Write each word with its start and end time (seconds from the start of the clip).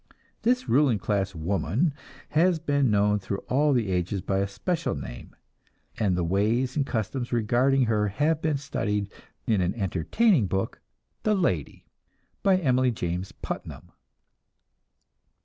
This 0.41 0.67
ruling 0.67 0.97
class 0.97 1.35
woman 1.35 1.93
has 2.29 2.57
been 2.57 2.89
known 2.89 3.19
through 3.19 3.43
all 3.47 3.71
the 3.71 3.91
ages 3.91 4.19
by 4.19 4.39
a 4.39 4.47
special 4.47 4.95
name, 4.95 5.35
and 5.99 6.17
the 6.17 6.23
ways 6.23 6.75
and 6.75 6.87
customs 6.87 7.31
regarding 7.31 7.85
her 7.85 8.07
have 8.07 8.41
been 8.41 8.57
studied 8.57 9.11
in 9.45 9.61
an 9.61 9.75
entertaining 9.75 10.47
book, 10.47 10.81
"The 11.21 11.35
Lady," 11.35 11.85
by 12.41 12.57
Emily 12.57 12.89
James 12.89 13.31
Putnam. 13.31 13.91